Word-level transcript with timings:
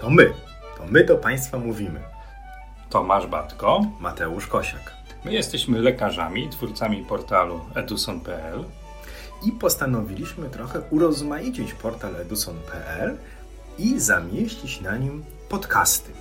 To 0.00 0.10
my. 0.10 0.32
To 0.76 0.86
my 0.90 1.04
do 1.04 1.16
Państwa 1.16 1.58
mówimy. 1.58 2.00
Tomasz 2.90 3.26
Batko. 3.26 3.80
Mateusz 4.00 4.46
Kosiak. 4.46 4.92
My 5.24 5.32
jesteśmy 5.32 5.78
lekarzami, 5.78 6.48
twórcami 6.48 7.04
portalu 7.04 7.60
eduson.pl 7.74 8.64
I 9.46 9.52
postanowiliśmy 9.52 10.50
trochę 10.50 10.80
urozmaicić 10.90 11.74
portal 11.74 12.16
eduson.pl 12.16 13.16
i 13.78 14.00
zamieścić 14.00 14.80
na 14.80 14.96
nim 14.96 15.24
podcasty. 15.48 16.12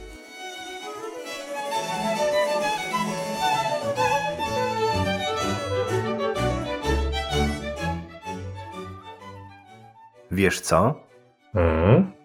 Wiesz 10.31 10.61
co? 10.61 10.95
Hmm? 11.53 12.18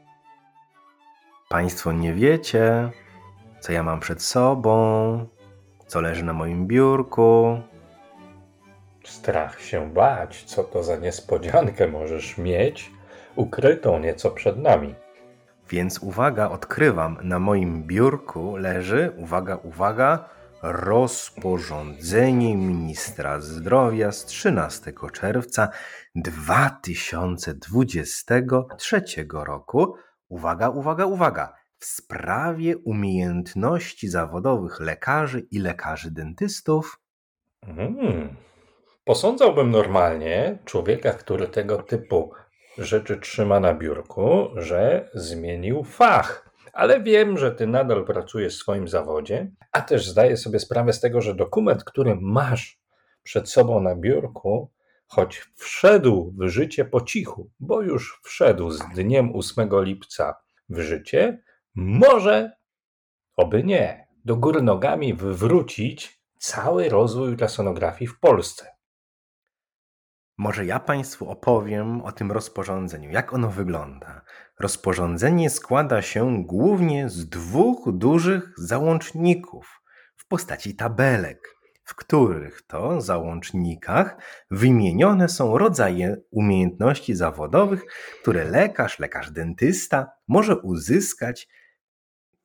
Państwo 1.54 1.92
nie 1.92 2.14
wiecie, 2.14 2.90
co 3.60 3.72
ja 3.72 3.82
mam 3.82 4.00
przed 4.00 4.22
sobą, 4.22 5.26
co 5.86 6.00
leży 6.00 6.24
na 6.24 6.32
moim 6.32 6.66
biurku. 6.66 7.60
Strach 9.04 9.60
się 9.60 9.92
bać, 9.92 10.44
co 10.44 10.64
to 10.64 10.82
za 10.82 10.96
niespodziankę 10.96 11.88
możesz 11.88 12.38
mieć, 12.38 12.90
ukrytą 13.36 13.98
nieco 13.98 14.30
przed 14.30 14.58
nami. 14.58 14.94
Więc 15.70 15.98
uwaga, 15.98 16.50
odkrywam, 16.50 17.18
na 17.22 17.38
moim 17.38 17.82
biurku 17.82 18.56
leży, 18.56 19.12
uwaga, 19.16 19.56
uwaga, 19.56 20.28
rozporządzenie 20.62 22.56
ministra 22.56 23.40
zdrowia 23.40 24.12
z 24.12 24.24
13 24.24 24.92
czerwca 25.12 25.68
2023 26.14 29.04
roku. 29.30 29.94
Uwaga, 30.34 30.68
uwaga, 30.68 31.06
uwaga, 31.06 31.52
w 31.78 31.84
sprawie 31.84 32.76
umiejętności 32.78 34.08
zawodowych 34.08 34.80
lekarzy 34.80 35.40
i 35.50 35.58
lekarzy 35.58 36.10
dentystów. 36.10 37.00
Hmm. 37.64 38.36
Posądzałbym 39.04 39.70
normalnie 39.70 40.58
człowieka, 40.64 41.12
który 41.12 41.48
tego 41.48 41.82
typu 41.82 42.32
rzeczy 42.78 43.16
trzyma 43.16 43.60
na 43.60 43.74
biurku, 43.74 44.48
że 44.56 45.10
zmienił 45.14 45.84
fach. 45.84 46.50
Ale 46.72 47.00
wiem, 47.00 47.38
że 47.38 47.52
ty 47.52 47.66
nadal 47.66 48.04
pracujesz 48.04 48.56
w 48.56 48.60
swoim 48.60 48.88
zawodzie, 48.88 49.50
a 49.72 49.80
też 49.80 50.08
zdaję 50.08 50.36
sobie 50.36 50.58
sprawę 50.58 50.92
z 50.92 51.00
tego, 51.00 51.20
że 51.20 51.34
dokument, 51.34 51.84
który 51.84 52.16
masz 52.20 52.80
przed 53.22 53.50
sobą 53.50 53.80
na 53.80 53.96
biurku, 53.96 54.70
choć 55.14 55.52
wszedł 55.56 56.34
w 56.38 56.48
życie 56.48 56.84
po 56.84 57.00
cichu, 57.00 57.50
bo 57.60 57.82
już 57.82 58.20
wszedł 58.22 58.70
z 58.70 58.78
dniem 58.94 59.36
8 59.36 59.68
lipca 59.72 60.34
w 60.68 60.80
życie, 60.80 61.42
może, 61.74 62.52
oby 63.36 63.64
nie, 63.64 64.08
do 64.24 64.36
góry 64.36 64.62
nogami 64.62 65.14
wywrócić 65.14 66.20
cały 66.38 66.88
rozwój 66.88 67.28
ultrasonografii 67.28 68.08
w 68.08 68.20
Polsce. 68.20 68.66
Może 70.38 70.66
ja 70.66 70.80
Państwu 70.80 71.30
opowiem 71.30 72.02
o 72.02 72.12
tym 72.12 72.32
rozporządzeniu, 72.32 73.10
jak 73.10 73.32
ono 73.32 73.48
wygląda. 73.48 74.22
Rozporządzenie 74.60 75.50
składa 75.50 76.02
się 76.02 76.44
głównie 76.44 77.08
z 77.08 77.28
dwóch 77.28 77.92
dużych 77.92 78.54
załączników 78.56 79.82
w 80.16 80.28
postaci 80.28 80.76
tabelek, 80.76 81.54
w 81.84 81.94
których 81.94 82.62
to 82.62 83.00
załącznikach 83.00 84.16
wymienione 84.50 85.28
są 85.28 85.58
rodzaje 85.58 86.16
umiejętności 86.30 87.14
zawodowych, 87.14 87.84
które 88.22 88.44
lekarz, 88.44 88.98
lekarz 88.98 89.30
dentysta 89.30 90.10
może 90.28 90.56
uzyskać 90.56 91.48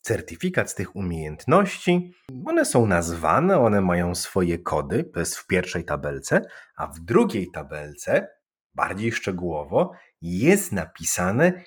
certyfikat 0.02 0.72
z 0.72 0.76
tych 0.76 0.96
umiejętności. 0.96 2.14
One 2.46 2.66
są 2.66 2.86
nazwane, 2.86 3.60
one 3.60 3.82
mają 3.82 4.16
swoje 4.16 4.60
kody, 4.60 5.04
to 5.04 5.20
jest 5.20 5.38
w 5.38 5.48
pierwszej 5.48 5.86
tabelce, 5.86 6.42
a 6.76 6.88
w 6.88 7.00
drugiej 7.00 7.52
tabelce, 7.52 8.28
bardziej 8.74 9.12
szczegółowo, 9.12 9.92
jest 10.22 10.72
napisane, 10.72 11.64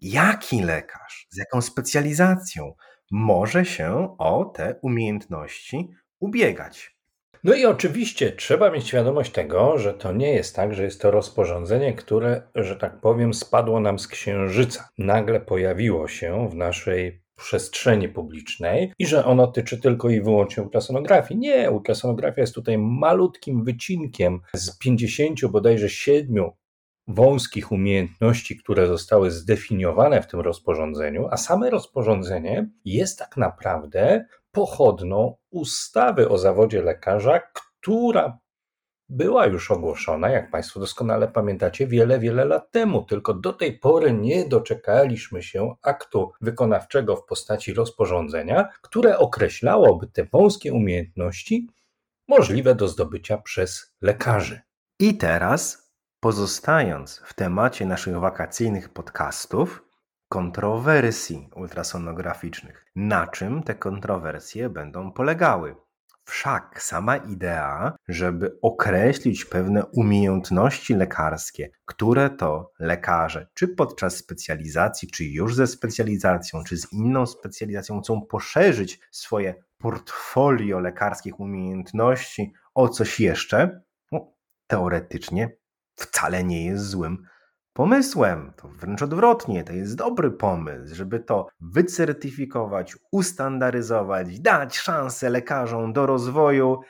jaki 0.00 0.62
lekarz, 0.62 1.26
z 1.30 1.36
jaką 1.36 1.60
specjalizacją 1.60 2.74
może 3.10 3.64
się 3.64 4.16
o 4.18 4.44
te 4.44 4.78
umiejętności 4.82 5.90
ubiegać. 6.20 6.97
No 7.44 7.54
i 7.54 7.66
oczywiście 7.66 8.32
trzeba 8.32 8.70
mieć 8.70 8.86
świadomość 8.86 9.32
tego, 9.32 9.78
że 9.78 9.94
to 9.94 10.12
nie 10.12 10.32
jest 10.32 10.56
tak, 10.56 10.74
że 10.74 10.84
jest 10.84 11.00
to 11.00 11.10
rozporządzenie, 11.10 11.92
które, 11.92 12.42
że 12.54 12.76
tak 12.76 13.00
powiem, 13.00 13.34
spadło 13.34 13.80
nam 13.80 13.98
z 13.98 14.08
księżyca. 14.08 14.88
Nagle 14.98 15.40
pojawiło 15.40 16.08
się 16.08 16.48
w 16.50 16.54
naszej 16.54 17.22
przestrzeni 17.36 18.08
publicznej 18.08 18.92
i 18.98 19.06
że 19.06 19.24
ono 19.24 19.46
tyczy 19.46 19.80
tylko 19.80 20.10
i 20.10 20.20
wyłącznie 20.20 20.62
ultrasonografii. 20.62 21.40
Nie, 21.40 21.70
ultrasonografia 21.70 22.40
jest 22.40 22.54
tutaj 22.54 22.78
malutkim 22.78 23.64
wycinkiem 23.64 24.40
z 24.54 24.78
50 24.78 25.46
bodajże 25.46 25.88
7 25.88 26.50
wąskich 27.08 27.72
umiejętności, 27.72 28.56
które 28.56 28.86
zostały 28.86 29.30
zdefiniowane 29.30 30.22
w 30.22 30.26
tym 30.26 30.40
rozporządzeniu, 30.40 31.28
a 31.30 31.36
same 31.36 31.70
rozporządzenie 31.70 32.70
jest 32.84 33.18
tak 33.18 33.36
naprawdę 33.36 34.24
pochodną 34.52 35.36
ustawy 35.50 36.28
o 36.28 36.38
zawodzie 36.38 36.82
lekarza, 36.82 37.40
która 37.40 38.38
była 39.08 39.46
już 39.46 39.70
ogłoszona, 39.70 40.28
jak 40.30 40.50
Państwo 40.50 40.80
doskonale 40.80 41.28
pamiętacie, 41.28 41.86
wiele, 41.86 42.18
wiele 42.18 42.44
lat 42.44 42.70
temu. 42.70 43.02
Tylko 43.02 43.34
do 43.34 43.52
tej 43.52 43.78
pory 43.78 44.12
nie 44.12 44.48
doczekaliśmy 44.48 45.42
się 45.42 45.74
aktu 45.82 46.32
wykonawczego 46.40 47.16
w 47.16 47.24
postaci 47.24 47.74
rozporządzenia, 47.74 48.68
które 48.82 49.18
określałoby 49.18 50.06
te 50.06 50.24
wąskie 50.24 50.72
umiejętności 50.72 51.68
możliwe 52.28 52.74
do 52.74 52.88
zdobycia 52.88 53.38
przez 53.38 53.94
lekarzy. 54.00 54.60
I 55.00 55.16
teraz, 55.16 55.92
pozostając 56.20 57.22
w 57.24 57.34
temacie 57.34 57.86
naszych 57.86 58.18
wakacyjnych 58.18 58.88
podcastów, 58.88 59.87
kontrowersji 60.28 61.48
ultrasonograficznych. 61.56 62.84
Na 62.96 63.26
czym 63.26 63.62
te 63.62 63.74
kontrowersje 63.74 64.70
będą 64.70 65.12
polegały? 65.12 65.76
Wszak 66.24 66.82
sama 66.82 67.16
idea, 67.16 67.96
żeby 68.08 68.58
określić 68.62 69.44
pewne 69.44 69.86
umiejętności 69.86 70.94
lekarskie, 70.94 71.70
które 71.84 72.30
to 72.30 72.72
lekarze, 72.78 73.48
czy 73.54 73.68
podczas 73.68 74.16
specjalizacji, 74.16 75.10
czy 75.10 75.24
już 75.24 75.54
ze 75.54 75.66
specjalizacją, 75.66 76.64
czy 76.64 76.76
z 76.76 76.92
inną 76.92 77.26
specjalizacją, 77.26 78.00
chcą 78.00 78.20
poszerzyć 78.20 79.00
swoje 79.10 79.54
portfolio 79.78 80.80
lekarskich 80.80 81.40
umiejętności 81.40 82.52
o 82.74 82.88
coś 82.88 83.20
jeszcze, 83.20 83.80
no, 84.12 84.32
teoretycznie 84.66 85.56
wcale 85.94 86.44
nie 86.44 86.66
jest 86.66 86.84
złym 86.84 87.26
pomysłem. 87.78 88.52
To 88.56 88.68
wręcz 88.68 89.02
odwrotnie, 89.02 89.64
to 89.64 89.72
jest 89.72 89.96
dobry 89.96 90.30
pomysł, 90.30 90.94
żeby 90.94 91.20
to 91.20 91.46
wycertyfikować, 91.60 92.96
ustandaryzować, 93.12 94.40
dać 94.40 94.78
szansę 94.78 95.30
lekarzom 95.30 95.92
do 95.92 96.06
rozwoju. 96.06 96.80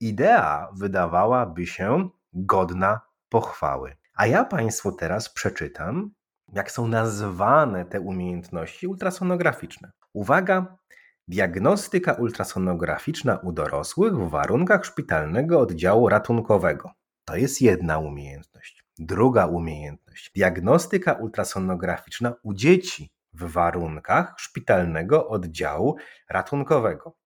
Idea 0.00 0.68
wydawałaby 0.76 1.66
się 1.66 2.08
godna 2.32 3.00
pochwały. 3.28 3.96
A 4.14 4.26
ja 4.26 4.44
Państwu 4.44 4.92
teraz 4.92 5.28
przeczytam, 5.28 6.10
jak 6.52 6.70
są 6.70 6.88
nazwane 6.88 7.84
te 7.84 8.00
umiejętności 8.00 8.86
ultrasonograficzne. 8.86 9.92
Uwaga, 10.12 10.76
diagnostyka 11.28 12.12
ultrasonograficzna 12.12 13.36
u 13.36 13.52
dorosłych 13.52 14.14
w 14.14 14.30
warunkach 14.30 14.84
szpitalnego 14.84 15.60
oddziału 15.60 16.08
ratunkowego. 16.08 16.90
To 17.24 17.36
jest 17.36 17.60
jedna 17.60 17.98
umiejętność. 17.98 18.81
Druga 19.04 19.46
umiejętność. 19.46 20.32
Diagnostyka 20.34 21.12
ultrasonograficzna 21.12 22.34
u 22.42 22.54
dzieci 22.54 23.12
w 23.32 23.52
warunkach 23.52 24.34
szpitalnego 24.38 25.28
oddziału 25.28 25.96
ratunkowego. 26.30 27.16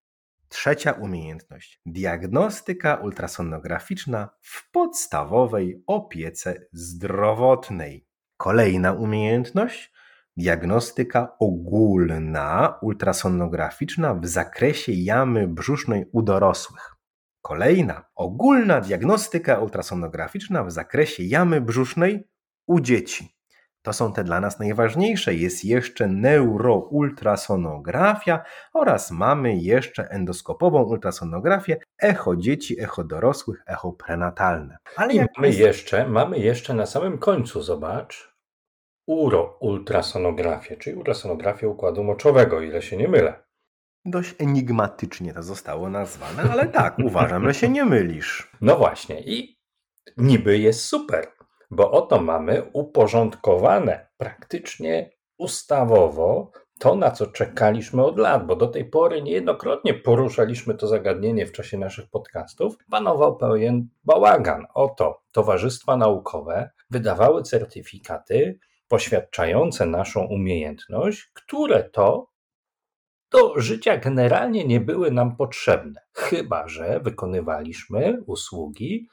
Trzecia 0.49 0.91
umiejętność. 0.91 1.81
Diagnostyka 1.85 2.95
ultrasonograficzna 2.95 4.29
w 4.41 4.71
podstawowej 4.71 5.83
opiece 5.87 6.67
zdrowotnej. 6.71 8.07
Kolejna 8.37 8.93
umiejętność. 8.93 9.93
Diagnostyka 10.37 11.37
ogólna 11.39 12.77
ultrasonograficzna 12.81 14.13
w 14.15 14.27
zakresie 14.27 14.91
jamy 14.91 15.47
brzusznej 15.47 16.05
u 16.11 16.21
dorosłych. 16.21 16.96
Kolejna 17.47 18.03
ogólna 18.15 18.81
diagnostyka 18.81 19.59
ultrasonograficzna 19.59 20.63
w 20.63 20.71
zakresie 20.71 21.23
jamy 21.23 21.61
brzusznej 21.61 22.27
u 22.67 22.79
dzieci. 22.79 23.35
To 23.81 23.93
są 23.93 24.13
te 24.13 24.23
dla 24.23 24.39
nas 24.39 24.59
najważniejsze. 24.59 25.35
Jest 25.35 25.65
jeszcze 25.65 26.07
neuroultrasonografia 26.07 28.43
oraz 28.73 29.11
mamy 29.11 29.55
jeszcze 29.55 30.09
endoskopową 30.09 30.83
ultrasonografię, 30.83 31.77
echo 32.01 32.35
dzieci, 32.35 32.81
echo 32.81 33.03
dorosłych, 33.03 33.63
echo 33.67 33.91
prenatalne. 33.91 34.77
Ale 34.95 35.13
I 35.13 35.19
mamy, 35.35 35.47
jest... 35.47 35.59
jeszcze, 35.59 36.07
mamy 36.07 36.39
jeszcze 36.39 36.73
na 36.73 36.85
samym 36.85 37.17
końcu, 37.17 37.61
zobacz, 37.61 38.35
uroultrasonografię, 39.05 40.77
czyli 40.77 40.95
ultrasonografię 40.95 41.69
układu 41.69 42.03
moczowego, 42.03 42.61
ile 42.61 42.81
się 42.81 42.97
nie 42.97 43.07
mylę. 43.07 43.46
Dość 44.05 44.35
enigmatycznie 44.39 45.33
to 45.33 45.43
zostało 45.43 45.89
nazwane, 45.89 46.51
ale 46.51 46.67
tak, 46.67 46.99
uważam, 47.07 47.47
że 47.47 47.53
się 47.53 47.69
nie 47.69 47.85
mylisz. 47.85 48.51
No 48.61 48.77
właśnie, 48.77 49.21
i 49.21 49.57
niby 50.17 50.57
jest 50.57 50.85
super, 50.85 51.27
bo 51.71 51.91
oto 51.91 52.21
mamy 52.21 52.69
uporządkowane 52.73 54.07
praktycznie 54.17 55.11
ustawowo 55.37 56.51
to, 56.79 56.95
na 56.95 57.11
co 57.11 57.27
czekaliśmy 57.27 58.05
od 58.05 58.17
lat, 58.17 58.45
bo 58.45 58.55
do 58.55 58.67
tej 58.67 58.85
pory 58.85 59.21
niejednokrotnie 59.21 59.93
poruszaliśmy 59.93 60.73
to 60.73 60.87
zagadnienie 60.87 61.45
w 61.45 61.51
czasie 61.51 61.77
naszych 61.77 62.09
podcastów, 62.09 62.75
panował 62.91 63.37
pewien 63.37 63.87
bałagan. 64.03 64.65
Oto 64.73 65.21
towarzystwa 65.31 65.97
naukowe 65.97 66.69
wydawały 66.89 67.43
certyfikaty 67.43 68.59
poświadczające 68.87 69.85
naszą 69.85 70.25
umiejętność, 70.25 71.31
które 71.33 71.83
to 71.83 72.29
do 73.31 73.61
życia 73.61 73.97
generalnie 73.97 74.65
nie 74.65 74.79
były 74.79 75.11
nam 75.11 75.35
potrzebne, 75.35 76.01
chyba 76.13 76.67
że 76.67 76.99
wykonywaliśmy 76.99 78.21
usługi, 78.25 79.07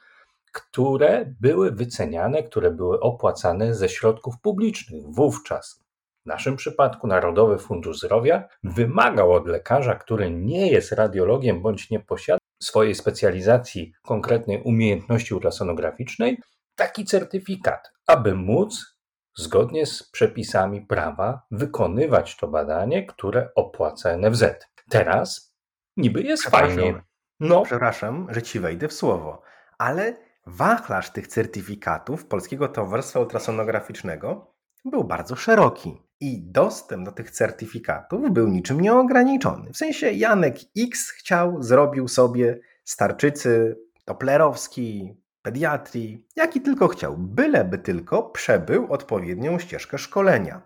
które 0.51 1.33
były 1.41 1.71
wyceniane, 1.71 2.43
które 2.43 2.71
były 2.71 2.99
opłacane 2.99 3.75
ze 3.75 3.89
środków 3.89 4.35
publicznych. 4.41 5.03
Wówczas 5.07 5.85
w 6.25 6.27
naszym 6.27 6.55
przypadku 6.55 7.07
Narodowy 7.07 7.57
Fundusz 7.57 7.97
Zdrowia 7.97 8.47
wymagał 8.63 9.33
od 9.33 9.47
lekarza, 9.47 9.95
który 9.95 10.31
nie 10.31 10.71
jest 10.71 10.91
radiologiem 10.91 11.61
bądź 11.61 11.89
nie 11.89 11.99
posiada 11.99 12.39
swojej 12.63 12.95
specjalizacji 12.95 13.93
konkretnej 14.01 14.61
umiejętności 14.61 15.33
ultrasonograficznej, 15.33 16.37
taki 16.75 17.05
certyfikat, 17.05 17.91
aby 18.07 18.35
móc 18.35 18.94
zgodnie 19.35 19.85
z 19.85 20.03
przepisami 20.03 20.81
prawa 20.81 21.45
wykonywać 21.51 22.37
to 22.37 22.47
badanie, 22.47 23.05
które 23.05 23.49
opłaca 23.55 24.17
NFZ. 24.17 24.43
Teraz 24.89 25.55
niby 25.97 26.21
jest 26.21 26.43
fajnie. 26.43 27.03
No. 27.39 27.61
Przepraszam, 27.61 28.27
że 28.29 28.41
ci 28.41 28.59
wejdę 28.59 28.87
w 28.87 28.93
słowo, 28.93 29.41
ale 29.77 30.17
wachlarz 30.47 31.09
tych 31.09 31.27
certyfikatów 31.27 32.25
Polskiego 32.25 32.67
Towarzystwa 32.67 33.19
Ultrasonograficznego 33.19 34.55
był 34.85 35.03
bardzo 35.03 35.35
szeroki 35.35 36.01
i 36.19 36.51
dostęp 36.51 37.05
do 37.05 37.11
tych 37.11 37.31
certyfikatów 37.31 38.31
był 38.31 38.47
niczym 38.47 38.81
nieograniczony. 38.81 39.73
W 39.73 39.77
sensie 39.77 40.11
Janek 40.11 40.55
X 40.77 41.09
chciał, 41.09 41.63
zrobił 41.63 42.07
sobie 42.07 42.59
starczycy 42.83 43.79
Toplerowski, 44.05 45.17
pediatrii, 45.45 46.25
jaki 46.35 46.61
tylko 46.61 46.87
chciał, 46.87 47.15
byleby 47.17 47.77
tylko 47.77 48.23
przebył 48.23 48.93
odpowiednią 48.93 49.59
ścieżkę 49.59 49.97
szkolenia. 49.97 50.61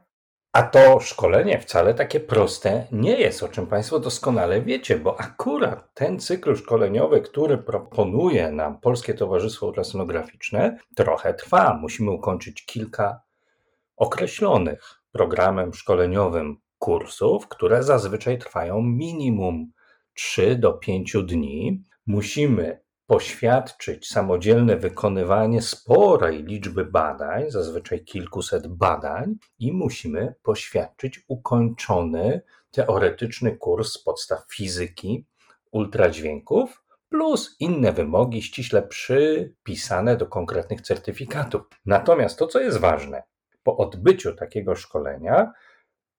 A 0.52 0.64
to 0.64 1.00
szkolenie 1.00 1.60
wcale 1.60 1.94
takie 1.94 2.20
proste 2.20 2.88
nie 2.92 3.20
jest, 3.20 3.44
o 3.44 3.48
czym 3.48 3.68
Państwo 3.68 4.00
doskonale 4.00 4.62
wiecie, 4.62 4.98
bo 4.98 5.20
akurat 5.20 5.94
ten 5.94 6.20
cykl 6.20 6.56
szkoleniowy, 6.56 7.22
który 7.22 7.58
proponuje 7.58 8.52
nam 8.52 8.80
Polskie 8.80 9.14
Towarzystwo 9.14 9.66
Ultrasonograficzne, 9.68 10.78
trochę 10.96 11.34
trwa. 11.34 11.78
Musimy 11.82 12.12
ukończyć 12.12 12.66
kilka 12.66 13.22
określonych 13.98 15.02
programem 15.12 15.74
szkoleniowym 15.74 16.58
kursów, 16.78 17.48
które 17.48 17.84
zazwyczaj 17.84 18.38
trwają 18.38 18.82
minimum 18.82 19.72
3 20.14 20.56
do 20.56 20.74
5 20.74 21.16
dni. 21.24 21.84
Musimy 22.08 22.89
poświadczyć 23.10 24.08
samodzielne 24.08 24.78
wykonywanie 24.78 25.62
sporej 25.62 26.44
liczby 26.44 26.86
badań, 26.86 27.52
zazwyczaj 27.52 28.04
kilkuset 28.04 28.68
badań, 28.68 29.36
i 29.60 29.74
musimy 29.74 30.36
poświadczyć 30.44 31.26
ukończony 31.28 32.42
teoretyczny 32.72 33.58
kurs 33.58 33.98
podstaw 34.04 34.46
fizyki, 34.52 35.26
ultradźwięków, 35.72 36.84
plus 37.10 37.56
inne 37.60 37.94
wymogi 37.94 38.42
ściśle 38.42 38.82
przypisane 38.82 40.18
do 40.18 40.26
konkretnych 40.26 40.82
certyfikatów. 40.82 41.62
Natomiast 41.86 42.40
to, 42.40 42.48
co 42.48 42.60
jest 42.60 42.78
ważne, 42.78 43.24
po 43.64 43.78
odbyciu 43.78 44.36
takiego 44.36 44.76
szkolenia 44.76 45.52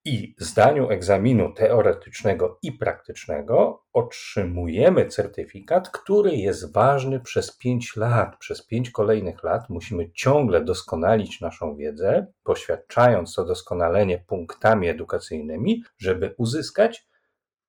i 0.04 0.34
zdaniu 0.38 0.90
egzaminu 0.90 1.52
teoretycznego 1.52 2.58
i 2.62 2.72
praktycznego 2.72 3.84
otrzymujemy 3.92 5.06
certyfikat, 5.06 5.90
który 5.90 6.30
jest 6.30 6.72
ważny 6.72 7.20
przez 7.20 7.56
5 7.56 7.96
lat. 7.96 8.36
Przez 8.38 8.66
5 8.66 8.90
kolejnych 8.90 9.42
lat 9.42 9.70
musimy 9.70 10.12
ciągle 10.12 10.64
doskonalić 10.64 11.40
naszą 11.40 11.76
wiedzę, 11.76 12.26
poświadczając 12.44 13.34
to 13.34 13.44
doskonalenie 13.44 14.18
punktami 14.18 14.88
edukacyjnymi, 14.88 15.82
żeby 15.98 16.34
uzyskać 16.38 17.10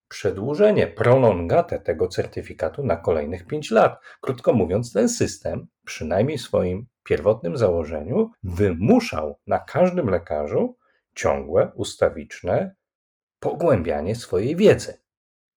przedłużenie, 0.08 0.88
prolongatę 0.88 1.80
tego 1.80 2.08
certyfikatu 2.08 2.84
na 2.84 2.96
kolejnych 2.96 3.48
5 3.48 3.72
lat. 3.72 4.00
Krótko 4.22 4.54
mówiąc, 4.54 4.94
ten 4.94 5.10
system, 5.10 5.68
przynajmniej 5.86 6.38
w 6.38 6.42
swoim 6.42 6.86
pierwotnym 7.04 7.58
założeniu, 7.58 8.32
wymuszał 8.44 9.40
na 9.48 9.60
każdym 9.60 10.10
lekarzu 10.10 10.78
ciągłe, 11.16 11.72
ustawiczne 11.76 12.76
pogłębianie 13.40 14.16
swojej 14.16 14.56
wiedzy. 14.56 15.02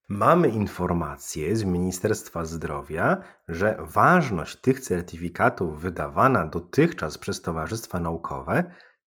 Mamy 0.09 0.49
informacje 0.49 1.57
z 1.57 1.65
Ministerstwa 1.65 2.45
Zdrowia, 2.45 3.23
że 3.49 3.77
ważność 3.81 4.61
tych 4.61 4.81
certyfikatów 4.81 5.81
wydawana 5.81 6.47
dotychczas 6.47 7.19
przez 7.19 7.43
towarzystwa 7.43 8.01
naukowe 8.01 8.65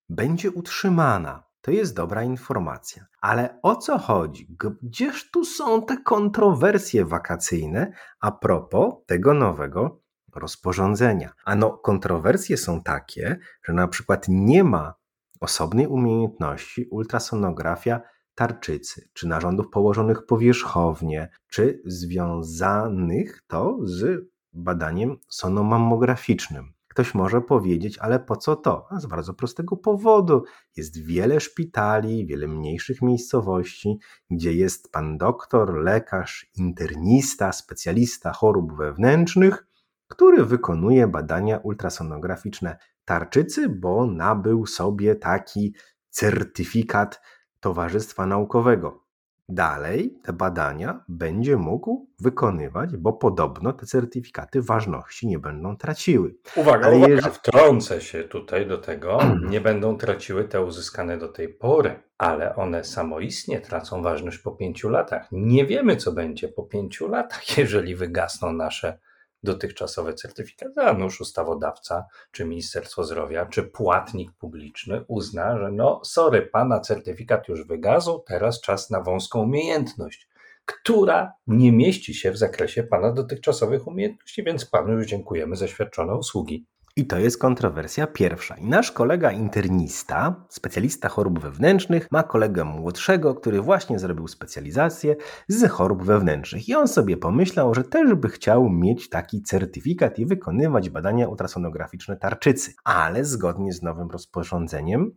będzie 0.09 0.51
utrzymana. 0.51 1.43
To 1.61 1.71
jest 1.71 1.95
dobra 1.95 2.23
informacja. 2.23 3.05
Ale 3.21 3.59
o 3.63 3.75
co 3.75 3.97
chodzi? 3.97 4.57
Gdzież 4.83 5.31
tu 5.31 5.45
są 5.45 5.85
te 5.85 5.97
kontrowersje 5.97 7.05
wakacyjne 7.05 7.91
a 8.19 8.31
propos 8.31 8.93
tego 9.05 9.33
nowego 9.33 10.01
rozporządzenia? 10.35 11.31
Ano, 11.45 11.71
kontrowersje 11.77 12.57
są 12.57 12.83
takie, 12.83 13.39
że 13.63 13.73
na 13.73 13.87
przykład 13.87 14.25
nie 14.29 14.63
ma 14.63 14.93
osobnej 15.39 15.87
umiejętności 15.87 16.87
ultrasonografia 16.91 18.01
tarczycy, 18.35 19.09
czy 19.13 19.27
narządów 19.27 19.69
położonych 19.69 20.25
powierzchownie, 20.25 21.29
czy 21.47 21.81
związanych 21.85 23.43
to 23.47 23.77
z 23.83 24.25
badaniem 24.53 25.17
sonomammograficznym. 25.29 26.73
Ktoś 26.87 27.13
może 27.13 27.41
powiedzieć, 27.41 27.97
ale 27.97 28.19
po 28.19 28.35
co 28.35 28.55
to? 28.55 28.87
A 28.89 28.99
z 28.99 29.05
bardzo 29.05 29.33
prostego 29.33 29.77
powodu. 29.77 30.43
Jest 30.75 31.05
wiele 31.05 31.39
szpitali, 31.39 32.25
wiele 32.25 32.47
mniejszych 32.47 33.01
miejscowości, 33.01 33.99
gdzie 34.29 34.53
jest 34.53 34.91
pan 34.91 35.17
doktor, 35.17 35.73
lekarz, 35.73 36.51
internista, 36.55 37.51
specjalista 37.51 38.33
chorób 38.33 38.77
wewnętrznych, 38.77 39.67
który 40.07 40.45
wykonuje 40.45 41.07
badania 41.07 41.57
ultrasonograficzne 41.57 42.77
tarczycy, 43.07 43.69
bo 43.69 44.05
nabył 44.05 44.65
sobie 44.65 45.15
taki 45.15 45.73
certyfikat 46.09 47.21
Towarzystwa 47.59 48.25
Naukowego. 48.25 49.03
Dalej 49.49 50.19
te 50.23 50.33
badania 50.33 51.05
będzie 51.09 51.57
mógł 51.57 52.07
wykonywać, 52.19 52.97
bo 52.97 53.13
podobno 53.13 53.73
te 53.73 53.85
certyfikaty 53.85 54.61
ważności 54.61 55.27
nie 55.27 55.39
będą 55.39 55.77
traciły. 55.77 56.35
Uwaga, 56.55 56.87
Ale 56.87 56.97
uwaga 56.97 57.13
jeżeli... 57.13 57.35
wtrącę 57.35 58.01
się 58.01 58.23
tutaj 58.23 58.67
do 58.67 58.77
tego. 58.77 59.19
Nie 59.49 59.61
będą 59.61 59.97
traciły 59.97 60.43
te 60.43 60.61
uzyskane 60.61 61.17
do 61.17 61.27
tej 61.27 61.49
pory, 61.49 61.99
ale 62.17 62.55
one 62.55 62.83
samoistnie 62.83 63.61
tracą 63.61 64.01
ważność 64.01 64.37
po 64.37 64.51
pięciu 64.51 64.89
latach. 64.89 65.27
Nie 65.31 65.65
wiemy, 65.65 65.95
co 65.95 66.11
będzie 66.11 66.47
po 66.47 66.63
pięciu 66.63 67.07
latach, 67.07 67.57
jeżeli 67.57 67.95
wygasną 67.95 68.53
nasze 68.53 68.99
dotychczasowe 69.47 70.13
certyfikaty, 70.13 70.81
a 70.81 70.93
nuż 70.93 71.21
ustawodawca, 71.21 72.05
czy 72.31 72.45
Ministerstwo 72.45 73.03
Zdrowia, 73.03 73.45
czy 73.45 73.63
płatnik 73.63 74.31
publiczny 74.31 75.05
uzna, 75.07 75.59
że 75.59 75.71
no 75.71 76.01
sorry, 76.05 76.41
pana 76.41 76.79
certyfikat 76.79 77.47
już 77.47 77.67
wygasł, 77.67 78.23
teraz 78.27 78.61
czas 78.61 78.89
na 78.89 79.01
wąską 79.01 79.41
umiejętność, 79.41 80.27
która 80.65 81.33
nie 81.47 81.71
mieści 81.71 82.13
się 82.13 82.31
w 82.31 82.37
zakresie 82.37 82.83
pana 82.83 83.11
dotychczasowych 83.11 83.87
umiejętności, 83.87 84.43
więc 84.43 84.65
panu 84.65 84.93
już 84.93 85.07
dziękujemy 85.07 85.55
za 85.55 85.67
świadczone 85.67 86.15
usługi. 86.15 86.65
I 86.97 87.07
to 87.07 87.19
jest 87.19 87.37
kontrowersja 87.37 88.07
pierwsza. 88.07 88.55
I 88.55 88.65
nasz 88.65 88.91
kolega 88.91 89.31
internista, 89.31 90.45
specjalista 90.49 91.09
chorób 91.09 91.39
wewnętrznych, 91.39 92.07
ma 92.11 92.23
kolegę 92.23 92.63
młodszego, 92.63 93.35
który 93.35 93.61
właśnie 93.61 93.99
zrobił 93.99 94.27
specjalizację 94.27 95.15
z 95.47 95.71
chorób 95.71 96.03
wewnętrznych. 96.03 96.69
I 96.69 96.75
on 96.75 96.87
sobie 96.87 97.17
pomyślał, 97.17 97.73
że 97.73 97.83
też 97.83 98.15
by 98.15 98.29
chciał 98.29 98.69
mieć 98.69 99.09
taki 99.09 99.41
certyfikat 99.41 100.19
i 100.19 100.25
wykonywać 100.25 100.89
badania 100.89 101.27
ultrasonograficzne 101.27 102.17
tarczycy. 102.17 102.73
Ale 102.83 103.25
zgodnie 103.25 103.73
z 103.73 103.81
nowym 103.81 104.09
rozporządzeniem 104.09 105.11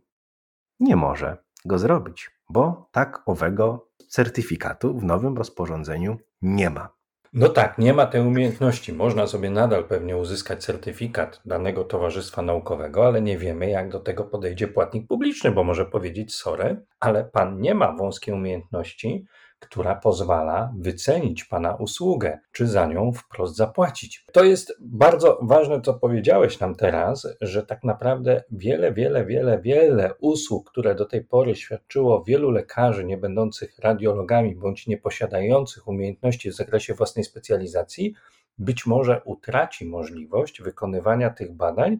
nie 0.79 0.95
może 0.95 1.37
go 1.65 1.79
zrobić, 1.79 2.31
bo 2.49 2.89
tak 2.91 3.23
owego 3.25 3.89
certyfikatu 4.09 4.99
w 4.99 5.03
nowym 5.03 5.37
rozporządzeniu 5.37 6.17
nie 6.41 6.69
ma. 6.69 7.00
No 7.33 7.49
tak, 7.49 7.77
nie 7.77 7.93
ma 7.93 8.05
tej 8.05 8.21
umiejętności. 8.21 8.93
Można 8.93 9.27
sobie 9.27 9.49
nadal 9.49 9.83
pewnie 9.83 10.17
uzyskać 10.17 10.63
certyfikat 10.63 11.41
danego 11.45 11.83
towarzystwa 11.83 12.41
naukowego, 12.41 13.05
ale 13.07 13.21
nie 13.21 13.37
wiemy, 13.37 13.69
jak 13.69 13.89
do 13.89 13.99
tego 13.99 14.23
podejdzie 14.23 14.67
płatnik 14.67 15.07
publiczny, 15.07 15.51
bo 15.51 15.63
może 15.63 15.85
powiedzieć 15.85 16.35
sorry, 16.35 16.85
ale 16.99 17.25
pan 17.25 17.61
nie 17.61 17.75
ma 17.75 17.91
wąskiej 17.91 18.33
umiejętności, 18.33 19.25
która 19.61 19.95
pozwala 19.95 20.73
wycenić 20.77 21.43
Pana 21.43 21.75
usługę, 21.75 22.39
czy 22.51 22.67
za 22.67 22.85
nią 22.85 23.11
wprost 23.11 23.55
zapłacić. 23.55 24.25
To 24.31 24.43
jest 24.43 24.73
bardzo 24.79 25.39
ważne, 25.41 25.81
co 25.81 25.93
powiedziałeś 25.93 26.59
nam 26.59 26.75
teraz, 26.75 27.27
że 27.41 27.65
tak 27.65 27.83
naprawdę 27.83 28.43
wiele, 28.51 28.93
wiele, 28.93 29.25
wiele, 29.25 29.61
wiele 29.61 30.13
usług, 30.19 30.71
które 30.71 30.95
do 30.95 31.05
tej 31.05 31.23
pory 31.25 31.55
świadczyło 31.55 32.23
wielu 32.23 32.51
lekarzy 32.51 33.05
nie 33.05 33.17
będących 33.17 33.79
radiologami 33.79 34.55
bądź 34.55 34.87
nie 34.87 34.97
posiadających 34.97 35.87
umiejętności 35.87 36.51
w 36.51 36.55
zakresie 36.55 36.93
własnej 36.93 37.25
specjalizacji, 37.25 38.13
być 38.57 38.85
może 38.85 39.21
utraci 39.25 39.85
możliwość 39.85 40.61
wykonywania 40.61 41.29
tych 41.29 41.53
badań 41.53 41.97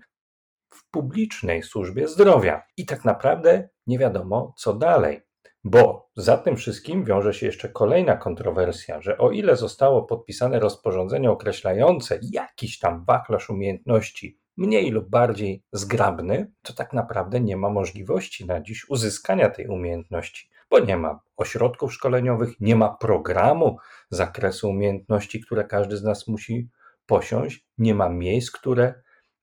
w 0.70 0.90
publicznej 0.92 1.64
służbie 1.64 2.08
zdrowia. 2.08 2.64
I 2.78 2.86
tak 2.86 3.06
naprawdę 3.06 3.70
nie 3.88 4.00
wiadomo, 4.00 4.54
co 4.58 4.74
dalej. 4.74 5.22
Bo 5.64 6.10
za 6.16 6.38
tym 6.38 6.58
wszystkim 6.58 7.04
wiąże 7.04 7.34
się 7.34 7.46
jeszcze 7.46 7.70
kolejna 7.70 8.18
kontrowersja, 8.18 9.02
że 9.02 9.18
o 9.18 9.32
ile 9.32 9.56
zostało 9.56 10.04
podpisane 10.04 10.60
rozporządzenie 10.60 11.32
określające 11.32 12.20
jakiś 12.32 12.80
tam 12.80 13.06
wachlarz 13.06 13.50
umiejętności, 13.50 14.40
mniej 14.58 14.92
lub 14.92 15.10
bardziej 15.10 15.64
zgrabny, 15.72 16.52
to 16.62 16.74
tak 16.74 16.94
naprawdę 16.94 17.40
nie 17.40 17.58
ma 17.58 17.70
możliwości 17.70 18.46
na 18.46 18.62
dziś 18.62 18.90
uzyskania 18.90 19.50
tej 19.50 19.68
umiejętności, 19.68 20.50
bo 20.70 20.80
nie 20.80 20.98
ma 20.98 21.20
ośrodków 21.38 21.94
szkoleniowych, 21.94 22.60
nie 22.60 22.76
ma 22.76 22.90
programu 22.90 23.78
zakresu 24.10 24.70
umiejętności, 24.70 25.42
które 25.42 25.64
każdy 25.64 25.98
z 25.98 26.04
nas 26.04 26.28
musi 26.28 26.70
posiąść, 27.06 27.66
nie 27.78 27.96
ma 27.96 28.10
miejsc, 28.10 28.52
które 28.52 28.94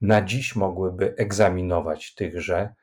na 0.01 0.23
dziś 0.23 0.57
mogłyby 0.57 1.15
egzaminować 1.17 2.15
tychże 2.15 2.75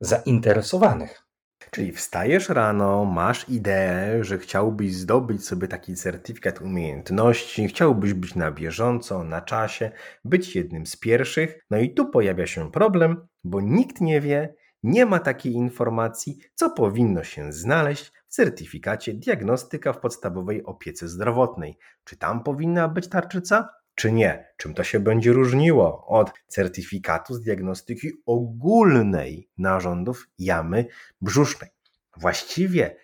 zainteresowanych. 0.00 1.31
Czyli 1.70 1.92
wstajesz 1.92 2.48
rano, 2.48 3.04
masz 3.04 3.48
ideę, 3.48 4.24
że 4.24 4.38
chciałbyś 4.38 4.94
zdobyć 4.94 5.46
sobie 5.46 5.68
taki 5.68 5.94
certyfikat 5.94 6.60
umiejętności, 6.60 7.68
chciałbyś 7.68 8.14
być 8.14 8.34
na 8.34 8.50
bieżąco, 8.50 9.24
na 9.24 9.40
czasie, 9.40 9.90
być 10.24 10.56
jednym 10.56 10.86
z 10.86 10.96
pierwszych. 10.96 11.64
No 11.70 11.78
i 11.78 11.94
tu 11.94 12.10
pojawia 12.10 12.46
się 12.46 12.70
problem, 12.72 13.26
bo 13.44 13.60
nikt 13.60 14.00
nie 14.00 14.20
wie, 14.20 14.54
nie 14.82 15.06
ma 15.06 15.18
takiej 15.18 15.52
informacji, 15.52 16.38
co 16.54 16.70
powinno 16.70 17.24
się 17.24 17.52
znaleźć 17.52 18.12
w 18.28 18.34
certyfikacie 18.34 19.14
diagnostyka 19.14 19.92
w 19.92 20.00
podstawowej 20.00 20.64
opiece 20.64 21.08
zdrowotnej. 21.08 21.78
Czy 22.04 22.16
tam 22.16 22.42
powinna 22.42 22.88
być 22.88 23.08
tarczyca? 23.08 23.68
Czy 24.02 24.12
nie? 24.12 24.54
Czym 24.56 24.74
to 24.74 24.84
się 24.84 25.00
będzie 25.00 25.32
różniło 25.32 26.06
od 26.06 26.32
certyfikatu 26.46 27.34
z 27.34 27.40
diagnostyki 27.40 28.10
ogólnej 28.26 29.50
narządów 29.58 30.28
jamy 30.38 30.86
brzusznej? 31.20 31.70
Właściwie 32.16 32.96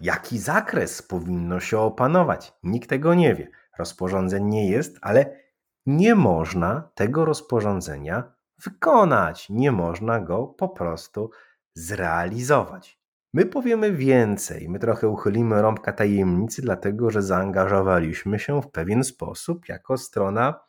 jaki 0.00 0.38
zakres 0.38 1.02
powinno 1.02 1.60
się 1.60 1.78
opanować? 1.78 2.52
Nikt 2.62 2.88
tego 2.88 3.14
nie 3.14 3.34
wie. 3.34 3.50
Rozporządzeń 3.78 4.44
nie 4.44 4.70
jest, 4.70 4.98
ale 5.02 5.40
nie 5.86 6.14
można 6.14 6.90
tego 6.94 7.24
rozporządzenia 7.24 8.32
wykonać. 8.64 9.50
Nie 9.50 9.72
można 9.72 10.20
go 10.20 10.46
po 10.46 10.68
prostu 10.68 11.30
zrealizować. 11.74 12.99
My 13.32 13.46
powiemy 13.46 13.92
więcej, 13.92 14.68
my 14.68 14.78
trochę 14.78 15.08
uchylimy 15.08 15.62
rąbka 15.62 15.92
tajemnicy, 15.92 16.62
dlatego 16.62 17.10
że 17.10 17.22
zaangażowaliśmy 17.22 18.38
się 18.38 18.62
w 18.62 18.70
pewien 18.70 19.04
sposób 19.04 19.68
jako 19.68 19.98
strona 19.98 20.60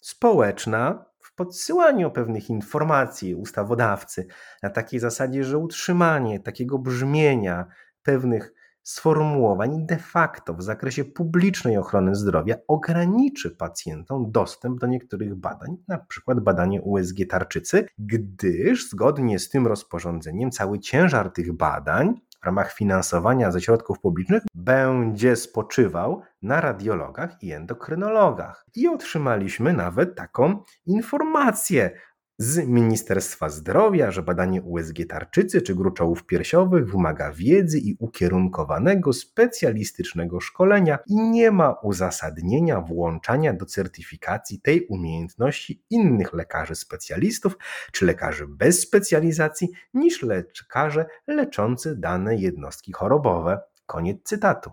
społeczna 0.00 1.04
w 1.20 1.34
podsyłaniu 1.34 2.10
pewnych 2.10 2.50
informacji 2.50 3.34
ustawodawcy 3.34 4.26
na 4.62 4.70
takiej 4.70 5.00
zasadzie, 5.00 5.44
że 5.44 5.58
utrzymanie 5.58 6.40
takiego 6.40 6.78
brzmienia 6.78 7.66
pewnych 8.02 8.52
sformułowań 8.84 9.86
de 9.86 9.98
facto 9.98 10.54
w 10.54 10.62
zakresie 10.62 11.04
publicznej 11.04 11.78
ochrony 11.78 12.14
zdrowia 12.14 12.56
ograniczy 12.68 13.50
pacjentom 13.50 14.30
dostęp 14.32 14.80
do 14.80 14.86
niektórych 14.86 15.34
badań, 15.34 15.76
przykład 16.08 16.40
badanie 16.40 16.82
USG 16.82 17.16
tarczycy, 17.30 17.86
gdyż 17.98 18.88
zgodnie 18.88 19.38
z 19.38 19.48
tym 19.48 19.66
rozporządzeniem 19.66 20.50
cały 20.50 20.78
ciężar 20.78 21.32
tych 21.32 21.52
badań 21.52 22.14
w 22.42 22.46
ramach 22.46 22.72
finansowania 22.72 23.50
ze 23.50 23.60
środków 23.60 24.00
publicznych 24.00 24.42
będzie 24.54 25.36
spoczywał 25.36 26.22
na 26.42 26.60
radiologach 26.60 27.42
i 27.42 27.52
endokrynologach. 27.52 28.66
I 28.74 28.88
otrzymaliśmy 28.88 29.72
nawet 29.72 30.16
taką 30.16 30.62
informację 30.86 31.90
z 32.38 32.66
Ministerstwa 32.66 33.48
Zdrowia, 33.48 34.10
że 34.10 34.22
badanie 34.22 34.62
USG 34.62 34.96
tarczycy 35.08 35.62
czy 35.62 35.74
gruczołów 35.74 36.26
piersiowych 36.26 36.90
wymaga 36.90 37.32
wiedzy 37.32 37.78
i 37.78 37.96
ukierunkowanego 37.98 39.12
specjalistycznego 39.12 40.40
szkolenia 40.40 40.98
i 41.06 41.14
nie 41.14 41.50
ma 41.50 41.72
uzasadnienia 41.82 42.80
włączania 42.80 43.52
do 43.52 43.66
certyfikacji 43.66 44.60
tej 44.60 44.86
umiejętności 44.86 45.84
innych 45.90 46.32
lekarzy 46.32 46.74
specjalistów 46.74 47.58
czy 47.92 48.06
lekarzy 48.06 48.46
bez 48.48 48.80
specjalizacji 48.80 49.68
niż 49.94 50.22
lekarze 50.22 51.06
leczący 51.26 51.96
dane 51.96 52.36
jednostki 52.36 52.92
chorobowe. 52.92 53.60
Koniec 53.86 54.22
cytatu. 54.22 54.70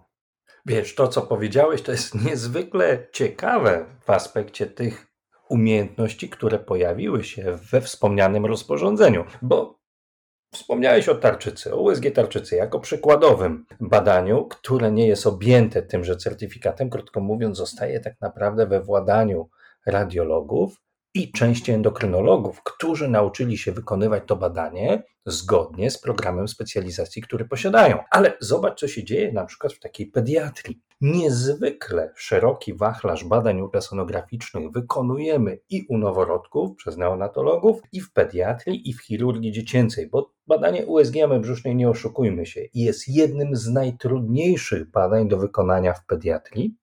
Wiesz, 0.65 0.95
to 0.95 1.07
co 1.07 1.21
powiedziałeś, 1.21 1.81
to 1.81 1.91
jest 1.91 2.15
niezwykle 2.25 3.07
ciekawe 3.11 3.85
w 4.01 4.09
aspekcie 4.09 4.67
tych 4.67 5.10
umiejętności, 5.51 6.29
które 6.29 6.59
pojawiły 6.59 7.23
się 7.23 7.57
we 7.71 7.81
wspomnianym 7.81 8.45
rozporządzeniu, 8.45 9.25
bo 9.41 9.81
Wspomniałeś 10.53 11.09
o 11.09 11.15
tarczycy, 11.15 11.73
o 11.73 11.81
USG 11.81 12.03
tarczycy 12.15 12.55
jako 12.55 12.79
przykładowym 12.79 13.65
badaniu, 13.79 14.45
które 14.45 14.91
nie 14.91 15.07
jest 15.07 15.27
objęte 15.27 15.81
tymże 15.81 16.15
certyfikatem, 16.15 16.89
krótko 16.89 17.19
mówiąc, 17.21 17.57
zostaje 17.57 17.99
tak 17.99 18.13
naprawdę 18.21 18.67
we 18.67 18.81
władaniu 18.81 19.49
radiologów 19.85 20.81
i 21.13 21.31
części 21.31 21.71
endokrynologów, 21.71 22.63
którzy 22.63 23.07
nauczyli 23.07 23.57
się 23.57 23.71
wykonywać 23.71 24.23
to 24.27 24.35
badanie 24.35 25.03
zgodnie 25.25 25.91
z 25.91 25.97
programem 25.97 26.47
specjalizacji, 26.47 27.21
który 27.21 27.45
posiadają. 27.45 27.97
Ale 28.09 28.33
zobacz, 28.39 28.79
co 28.79 28.87
się 28.87 29.03
dzieje 29.03 29.31
na 29.31 29.45
przykład 29.45 29.73
w 29.73 29.79
takiej 29.79 30.07
pediatrii. 30.07 30.81
Niezwykle 31.01 32.11
szeroki 32.15 32.73
wachlarz 32.73 33.23
badań 33.23 33.61
ultrasonograficznych 33.61 34.71
wykonujemy 34.71 35.59
i 35.69 35.85
u 35.89 35.97
noworodków 35.97 36.75
przez 36.75 36.97
neonatologów, 36.97 37.81
i 37.91 38.01
w 38.01 38.13
pediatrii, 38.13 38.89
i 38.89 38.93
w 38.93 39.01
chirurgii 39.01 39.51
dziecięcej, 39.51 40.09
bo 40.09 40.33
badanie 40.47 40.85
USG 40.85 41.15
jamy 41.15 41.39
brzusznej, 41.39 41.75
nie 41.75 41.89
oszukujmy 41.89 42.45
się, 42.45 42.61
jest 42.73 43.07
jednym 43.07 43.55
z 43.55 43.67
najtrudniejszych 43.67 44.91
badań 44.91 45.27
do 45.27 45.37
wykonania 45.37 45.93
w 45.93 46.05
pediatrii, 46.05 46.77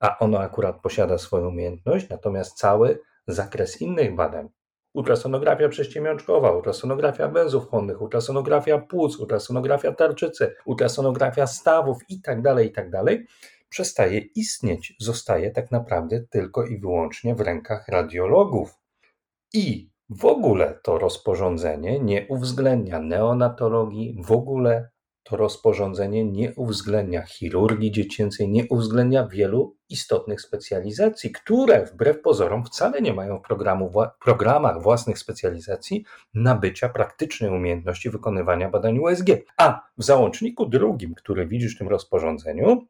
a 0.00 0.18
ono 0.18 0.38
akurat 0.38 0.80
posiada 0.80 1.18
swoją 1.18 1.48
umiejętność, 1.48 2.08
natomiast 2.08 2.58
cały 2.58 3.00
zakres 3.26 3.80
innych 3.80 4.14
badań, 4.14 4.48
ultrasonografia 4.94 5.68
prześciemiączkowa, 5.68 6.52
ultrasonografia 6.52 7.28
węzłów 7.28 7.68
chłonnych, 7.68 8.02
ultrasonografia 8.02 8.78
płuc, 8.78 9.18
ultrasonografia 9.18 9.92
tarczycy, 9.92 10.54
ultrasonografia 10.64 11.46
stawów 11.46 11.98
itd., 12.08 12.42
tak 12.42 12.64
itd., 12.64 13.02
tak 13.04 13.18
przestaje 13.68 14.18
istnieć, 14.18 14.96
zostaje 14.98 15.50
tak 15.50 15.70
naprawdę 15.70 16.20
tylko 16.30 16.66
i 16.66 16.78
wyłącznie 16.78 17.34
w 17.34 17.40
rękach 17.40 17.88
radiologów. 17.88 18.74
I 19.52 19.90
w 20.10 20.24
ogóle 20.24 20.78
to 20.82 20.98
rozporządzenie 20.98 22.00
nie 22.00 22.26
uwzględnia 22.28 22.98
neonatologii, 22.98 24.16
w 24.24 24.32
ogóle 24.32 24.90
to 25.22 25.36
rozporządzenie 25.36 26.24
nie 26.24 26.54
uwzględnia 26.54 27.22
chirurgii 27.22 27.90
dziecięcej, 27.92 28.48
nie 28.48 28.64
uwzględnia 28.70 29.26
wielu 29.26 29.76
istotnych 29.90 30.40
specjalizacji, 30.40 31.30
które 31.30 31.84
wbrew 31.84 32.20
pozorom 32.20 32.64
wcale 32.64 33.02
nie 33.02 33.12
mają 33.12 33.38
w 33.38 33.42
programu, 33.42 33.92
programach 34.24 34.82
własnych 34.82 35.18
specjalizacji 35.18 36.04
nabycia 36.34 36.88
praktycznej 36.88 37.50
umiejętności 37.50 38.10
wykonywania 38.10 38.68
badań 38.68 38.98
USG. 38.98 39.26
A 39.56 39.80
w 39.98 40.04
załączniku 40.04 40.66
drugim, 40.66 41.14
który 41.14 41.46
widzisz 41.46 41.74
w 41.74 41.78
tym 41.78 41.88
rozporządzeniu, 41.88 42.86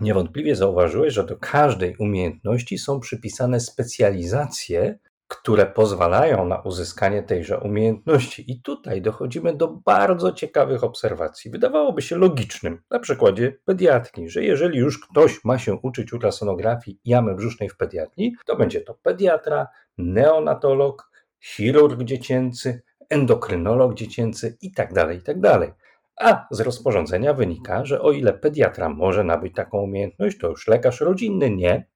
niewątpliwie 0.00 0.56
zauważyłeś, 0.56 1.14
że 1.14 1.24
do 1.24 1.36
każdej 1.36 1.96
umiejętności 1.96 2.78
są 2.78 3.00
przypisane 3.00 3.60
specjalizacje, 3.60 4.98
które 5.28 5.66
pozwalają 5.66 6.46
na 6.46 6.60
uzyskanie 6.60 7.22
tejże 7.22 7.58
umiejętności. 7.58 8.52
I 8.52 8.62
tutaj 8.62 9.02
dochodzimy 9.02 9.56
do 9.56 9.68
bardzo 9.68 10.32
ciekawych 10.32 10.84
obserwacji. 10.84 11.50
Wydawałoby 11.50 12.02
się 12.02 12.16
logicznym, 12.16 12.82
na 12.90 12.98
przykładzie 12.98 13.58
pediatrii, 13.64 14.30
że 14.30 14.42
jeżeli 14.42 14.78
już 14.78 14.98
ktoś 14.98 15.44
ma 15.44 15.58
się 15.58 15.74
uczyć 15.74 16.12
ultrasonografii 16.12 17.00
jamy 17.04 17.34
brzusznej 17.34 17.68
w 17.68 17.76
pediatrii, 17.76 18.36
to 18.46 18.56
będzie 18.56 18.80
to 18.80 18.94
pediatra, 18.94 19.66
neonatolog, 19.98 21.10
chirurg 21.40 22.02
dziecięcy, 22.02 22.82
endokrynolog 23.08 23.94
dziecięcy 23.94 24.56
itd., 24.60 24.94
tak 24.94 25.14
itd. 25.14 25.58
Tak 25.58 25.74
A 26.16 26.46
z 26.50 26.60
rozporządzenia 26.60 27.34
wynika, 27.34 27.84
że 27.84 28.02
o 28.02 28.12
ile 28.12 28.32
pediatra 28.32 28.88
może 28.88 29.24
nabyć 29.24 29.54
taką 29.54 29.78
umiejętność, 29.78 30.38
to 30.38 30.48
już 30.48 30.68
lekarz 30.68 31.00
rodzinny 31.00 31.50
nie, 31.50 31.86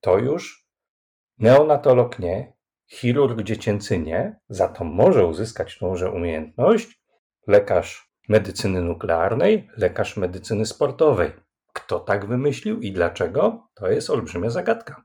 to 0.00 0.18
już 0.18 0.66
neonatolog 1.38 2.18
nie, 2.18 2.52
chirurg 2.92 3.42
dziecięcy 3.42 3.98
nie, 3.98 4.40
za 4.48 4.68
to 4.68 4.84
może 4.84 5.26
uzyskać 5.26 5.78
tąże 5.78 6.10
umiejętność 6.10 7.02
lekarz 7.46 8.12
medycyny 8.28 8.82
nuklearnej, 8.82 9.68
lekarz 9.76 10.16
medycyny 10.16 10.66
sportowej. 10.66 11.30
Kto 11.72 12.00
tak 12.00 12.26
wymyślił 12.26 12.80
i 12.80 12.92
dlaczego? 12.92 13.68
To 13.74 13.90
jest 13.90 14.10
olbrzymia 14.10 14.50
zagadka. 14.50 15.02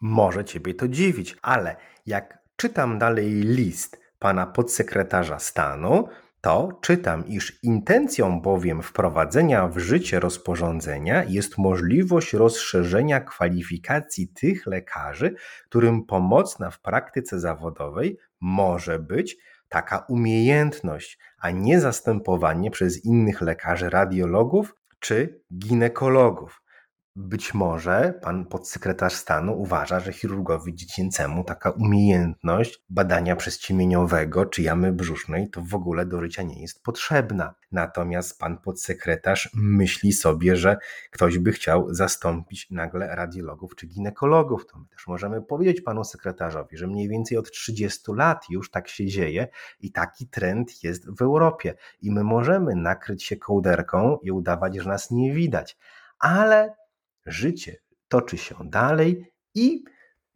Może 0.00 0.44
ciebie 0.44 0.74
to 0.74 0.88
dziwić, 0.88 1.36
ale 1.42 1.76
jak 2.06 2.38
czytam 2.56 2.98
dalej 2.98 3.30
list 3.30 4.00
pana 4.18 4.46
podsekretarza 4.46 5.38
stanu, 5.38 6.08
to 6.40 6.78
czytam, 6.80 7.26
iż 7.26 7.58
intencją 7.62 8.40
bowiem 8.40 8.82
wprowadzenia 8.82 9.68
w 9.68 9.78
życie 9.78 10.20
rozporządzenia 10.20 11.24
jest 11.24 11.58
możliwość 11.58 12.32
rozszerzenia 12.32 13.20
kwalifikacji 13.20 14.28
tych 14.28 14.66
lekarzy, 14.66 15.34
którym 15.64 16.04
pomocna 16.04 16.70
w 16.70 16.80
praktyce 16.80 17.40
zawodowej 17.40 18.18
może 18.40 18.98
być 18.98 19.36
taka 19.68 19.98
umiejętność, 19.98 21.18
a 21.38 21.50
nie 21.50 21.80
zastępowanie 21.80 22.70
przez 22.70 23.04
innych 23.04 23.40
lekarzy, 23.40 23.90
radiologów 23.90 24.74
czy 25.00 25.40
ginekologów. 25.58 26.62
Być 27.18 27.54
może 27.54 28.18
pan 28.22 28.46
podsekretarz 28.46 29.14
stanu 29.14 29.60
uważa, 29.60 30.00
że 30.00 30.12
chirurgowi 30.12 30.74
dziecięcemu 30.74 31.44
taka 31.44 31.70
umiejętność 31.70 32.82
badania 32.88 33.36
przezciemieniowego 33.36 34.46
czy 34.46 34.62
jamy 34.62 34.92
brzusznej 34.92 35.50
to 35.50 35.62
w 35.62 35.74
ogóle 35.74 36.06
do 36.06 36.20
życia 36.20 36.42
nie 36.42 36.60
jest 36.60 36.82
potrzebna. 36.82 37.54
Natomiast 37.72 38.38
pan 38.38 38.58
podsekretarz 38.58 39.50
myśli 39.54 40.12
sobie, 40.12 40.56
że 40.56 40.76
ktoś 41.10 41.38
by 41.38 41.52
chciał 41.52 41.94
zastąpić 41.94 42.70
nagle 42.70 43.16
radiologów 43.16 43.76
czy 43.76 43.86
ginekologów. 43.86 44.66
To 44.66 44.78
my 44.78 44.86
też 44.88 45.06
możemy 45.06 45.42
powiedzieć 45.42 45.80
panu 45.80 46.04
sekretarzowi, 46.04 46.76
że 46.76 46.86
mniej 46.86 47.08
więcej 47.08 47.38
od 47.38 47.50
30 47.50 48.12
lat 48.12 48.44
już 48.50 48.70
tak 48.70 48.88
się 48.88 49.06
dzieje 49.06 49.48
i 49.80 49.92
taki 49.92 50.28
trend 50.28 50.84
jest 50.84 51.10
w 51.18 51.22
Europie. 51.22 51.74
I 52.00 52.10
my 52.10 52.24
możemy 52.24 52.74
nakryć 52.74 53.24
się 53.24 53.36
kołderką 53.36 54.18
i 54.22 54.30
udawać, 54.30 54.76
że 54.76 54.88
nas 54.88 55.10
nie 55.10 55.34
widać. 55.34 55.76
Ale 56.18 56.85
życie 57.26 57.76
toczy 58.08 58.38
się 58.38 58.54
dalej 58.64 59.32
i 59.54 59.84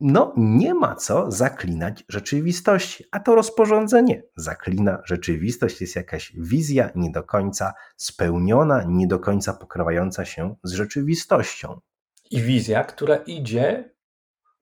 no 0.01 0.35
nie 0.37 0.75
ma 0.75 0.95
co 0.95 1.31
zaklinać 1.31 2.05
rzeczywistości, 2.09 3.05
a 3.11 3.21
to 3.21 3.35
rozporządzenie 3.35 4.23
zaklina 4.37 5.03
rzeczywistość, 5.05 5.81
jest 5.81 5.97
jakaś 5.97 6.33
wizja 6.37 6.91
nie 6.95 7.11
do 7.11 7.23
końca 7.23 7.73
spełniona, 7.97 8.85
nie 8.89 9.07
do 9.07 9.19
końca 9.19 9.53
pokrywająca 9.53 10.25
się 10.25 10.55
z 10.63 10.73
rzeczywistością. 10.73 11.81
I 12.31 12.41
wizja, 12.41 12.85
która 12.85 13.17
idzie 13.17 13.91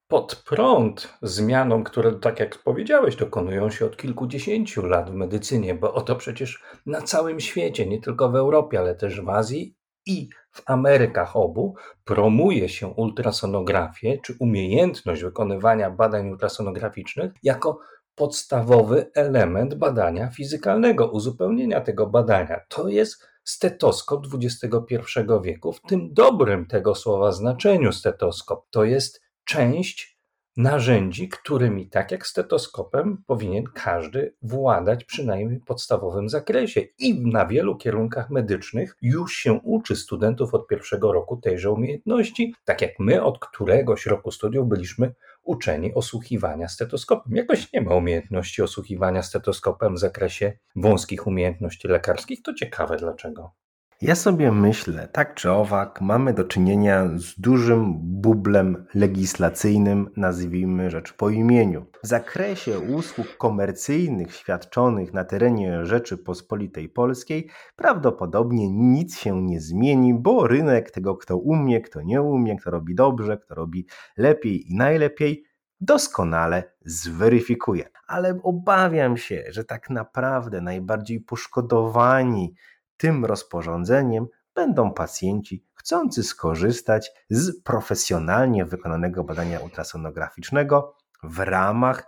pod 0.08 0.42
prąd 0.46 1.18
zmianom, 1.22 1.84
które, 1.84 2.12
tak 2.12 2.40
jak 2.40 2.58
powiedziałeś, 2.58 3.16
dokonują 3.16 3.70
się 3.70 3.86
od 3.86 3.96
kilkudziesięciu 3.96 4.86
lat 4.86 5.10
w 5.10 5.14
medycynie, 5.14 5.74
bo 5.74 5.94
oto 5.94 6.16
przecież 6.16 6.62
na 6.86 7.02
całym 7.02 7.40
świecie, 7.40 7.86
nie 7.86 8.00
tylko 8.00 8.30
w 8.30 8.36
Europie, 8.36 8.78
ale 8.78 8.94
też 8.94 9.20
w 9.20 9.28
Azji 9.28 9.77
i 10.08 10.28
w 10.50 10.62
Amerykach 10.66 11.36
obu 11.36 11.74
promuje 12.04 12.68
się 12.68 12.86
ultrasonografię 12.88 14.18
czy 14.22 14.34
umiejętność 14.38 15.22
wykonywania 15.22 15.90
badań 15.90 16.30
ultrasonograficznych 16.30 17.32
jako 17.42 17.78
podstawowy 18.14 19.10
element 19.14 19.74
badania 19.74 20.30
fizykalnego, 20.30 21.06
uzupełnienia 21.10 21.80
tego 21.80 22.06
badania. 22.06 22.60
To 22.68 22.88
jest 22.88 23.28
stetoskop 23.44 24.26
XXI 24.34 25.04
wieku, 25.42 25.72
w 25.72 25.80
tym 25.80 26.14
dobrym 26.14 26.66
tego 26.66 26.94
słowa 26.94 27.32
znaczeniu 27.32 27.92
stetoskop. 27.92 28.66
To 28.70 28.84
jest 28.84 29.22
część 29.44 30.17
narzędzi, 30.58 31.28
którymi, 31.28 31.88
tak 31.88 32.12
jak 32.12 32.26
stetoskopem, 32.26 33.22
powinien 33.26 33.64
każdy 33.64 34.34
władać 34.42 35.04
przynajmniej 35.04 35.58
w 35.58 35.64
podstawowym 35.64 36.28
zakresie. 36.28 36.80
I 36.98 37.26
na 37.26 37.46
wielu 37.46 37.76
kierunkach 37.76 38.30
medycznych 38.30 38.96
już 39.02 39.34
się 39.34 39.52
uczy 39.52 39.96
studentów 39.96 40.54
od 40.54 40.66
pierwszego 40.66 41.12
roku 41.12 41.36
tejże 41.36 41.70
umiejętności, 41.70 42.54
tak 42.64 42.82
jak 42.82 42.98
my 42.98 43.22
od 43.22 43.38
któregoś 43.38 44.06
roku 44.06 44.30
studiów 44.30 44.68
byliśmy 44.68 45.14
uczeni 45.42 45.94
osłuchiwania 45.94 46.68
stetoskopem. 46.68 47.36
Jakoś 47.36 47.72
nie 47.72 47.80
ma 47.80 47.94
umiejętności 47.94 48.62
osłuchiwania 48.62 49.22
stetoskopem 49.22 49.94
w 49.94 49.98
zakresie 49.98 50.52
wąskich 50.76 51.26
umiejętności 51.26 51.88
lekarskich. 51.88 52.42
To 52.42 52.54
ciekawe 52.54 52.96
dlaczego. 52.96 53.57
Ja 54.02 54.14
sobie 54.14 54.52
myślę, 54.52 55.08
tak 55.12 55.34
czy 55.34 55.50
owak, 55.50 56.00
mamy 56.00 56.34
do 56.34 56.44
czynienia 56.44 57.08
z 57.16 57.40
dużym 57.40 57.94
bublem 58.00 58.86
legislacyjnym, 58.94 60.10
nazwijmy 60.16 60.90
rzecz 60.90 61.12
po 61.12 61.30
imieniu. 61.30 61.86
W 62.02 62.06
zakresie 62.06 62.78
usług 62.78 63.36
komercyjnych 63.36 64.34
świadczonych 64.34 65.12
na 65.12 65.24
terenie 65.24 65.86
Rzeczypospolitej 65.86 66.88
Polskiej 66.88 67.50
prawdopodobnie 67.76 68.70
nic 68.70 69.18
się 69.18 69.42
nie 69.42 69.60
zmieni, 69.60 70.14
bo 70.14 70.46
rynek 70.46 70.90
tego, 70.90 71.16
kto 71.16 71.36
umie, 71.36 71.80
kto 71.80 72.02
nie 72.02 72.22
umie, 72.22 72.56
kto 72.56 72.70
robi 72.70 72.94
dobrze, 72.94 73.38
kto 73.38 73.54
robi 73.54 73.86
lepiej 74.16 74.72
i 74.72 74.76
najlepiej, 74.76 75.44
doskonale 75.80 76.72
zweryfikuje. 76.84 77.84
Ale 78.06 78.40
obawiam 78.42 79.16
się, 79.16 79.44
że 79.48 79.64
tak 79.64 79.90
naprawdę 79.90 80.60
najbardziej 80.60 81.20
poszkodowani 81.20 82.54
tym 82.98 83.24
rozporządzeniem 83.24 84.26
będą 84.54 84.92
pacjenci 84.92 85.64
chcący 85.74 86.22
skorzystać 86.22 87.10
z 87.30 87.62
profesjonalnie 87.62 88.64
wykonanego 88.64 89.24
badania 89.24 89.60
ultrasonograficznego 89.60 90.96
w 91.22 91.38
ramach 91.38 92.06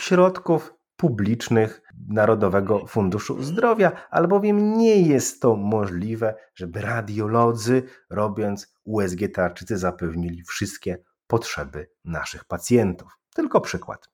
środków 0.00 0.74
publicznych 0.96 1.82
Narodowego 2.08 2.86
Funduszu 2.86 3.42
Zdrowia, 3.42 3.92
albowiem 4.10 4.78
nie 4.78 5.02
jest 5.02 5.42
to 5.42 5.56
możliwe, 5.56 6.34
żeby 6.54 6.80
radiolodzy, 6.80 7.82
robiąc 8.10 8.74
USG 8.84 9.18
tarczycy, 9.34 9.78
zapewnili 9.78 10.42
wszystkie 10.42 10.98
potrzeby 11.26 11.90
naszych 12.04 12.44
pacjentów. 12.44 13.18
Tylko 13.34 13.60
przykład. 13.60 14.08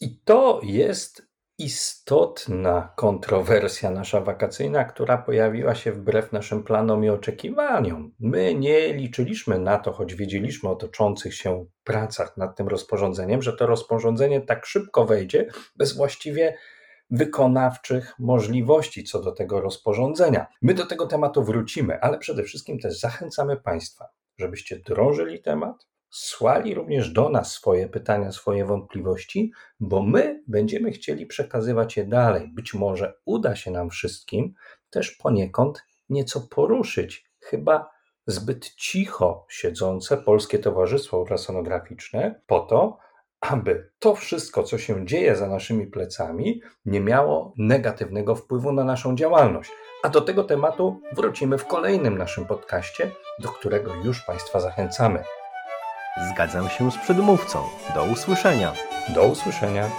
I 0.00 0.20
to 0.24 0.60
jest 0.62 1.31
istotna 1.64 2.92
kontrowersja 2.96 3.90
nasza 3.90 4.20
wakacyjna, 4.20 4.84
która 4.84 5.18
pojawiła 5.18 5.74
się 5.74 5.92
wbrew 5.92 6.32
naszym 6.32 6.64
planom 6.64 7.04
i 7.04 7.08
oczekiwaniom. 7.08 8.14
My 8.20 8.54
nie 8.54 8.94
liczyliśmy 8.94 9.58
na 9.58 9.78
to, 9.78 9.92
choć 9.92 10.14
wiedzieliśmy 10.14 10.68
o 10.68 10.76
toczących 10.76 11.34
się 11.34 11.66
pracach 11.84 12.36
nad 12.36 12.56
tym 12.56 12.68
rozporządzeniem, 12.68 13.42
że 13.42 13.52
to 13.52 13.66
rozporządzenie 13.66 14.40
tak 14.40 14.66
szybko 14.66 15.04
wejdzie 15.04 15.46
bez 15.76 15.96
właściwie 15.96 16.56
wykonawczych 17.10 18.14
możliwości 18.18 19.04
co 19.04 19.22
do 19.22 19.32
tego 19.32 19.60
rozporządzenia. 19.60 20.46
My 20.62 20.74
do 20.74 20.86
tego 20.86 21.06
tematu 21.06 21.44
wrócimy, 21.44 22.00
ale 22.00 22.18
przede 22.18 22.42
wszystkim 22.42 22.78
też 22.78 23.00
zachęcamy 23.00 23.56
Państwa, 23.56 24.08
żebyście 24.38 24.78
drążyli 24.78 25.42
temat, 25.42 25.91
Słali 26.14 26.74
również 26.74 27.10
do 27.10 27.28
nas 27.28 27.52
swoje 27.52 27.88
pytania, 27.88 28.32
swoje 28.32 28.64
wątpliwości, 28.64 29.52
bo 29.80 30.02
my 30.02 30.42
będziemy 30.48 30.90
chcieli 30.90 31.26
przekazywać 31.26 31.96
je 31.96 32.04
dalej. 32.04 32.50
Być 32.54 32.74
może 32.74 33.14
uda 33.24 33.56
się 33.56 33.70
nam 33.70 33.90
wszystkim 33.90 34.54
też 34.90 35.10
poniekąd 35.10 35.84
nieco 36.08 36.40
poruszyć, 36.40 37.30
chyba 37.40 37.90
zbyt 38.26 38.74
cicho 38.74 39.46
siedzące 39.48 40.16
Polskie 40.16 40.58
Towarzystwo 40.58 41.18
Ultrasonograficzne, 41.18 42.40
po 42.46 42.60
to, 42.60 42.98
aby 43.40 43.90
to 43.98 44.14
wszystko, 44.14 44.62
co 44.62 44.78
się 44.78 45.06
dzieje 45.06 45.36
za 45.36 45.48
naszymi 45.48 45.86
plecami, 45.86 46.62
nie 46.84 47.00
miało 47.00 47.54
negatywnego 47.58 48.34
wpływu 48.34 48.72
na 48.72 48.84
naszą 48.84 49.16
działalność. 49.16 49.70
A 50.02 50.08
do 50.08 50.20
tego 50.20 50.44
tematu 50.44 51.00
wrócimy 51.12 51.58
w 51.58 51.66
kolejnym 51.66 52.18
naszym 52.18 52.46
podcaście, 52.46 53.10
do 53.38 53.48
którego 53.48 53.94
już 53.94 54.22
Państwa 54.22 54.60
zachęcamy. 54.60 55.24
Zgadzam 56.16 56.68
się 56.68 56.90
z 56.90 56.98
przedmówcą. 56.98 57.68
Do 57.94 58.04
usłyszenia. 58.04 58.72
Do 59.14 59.24
usłyszenia. 59.24 59.90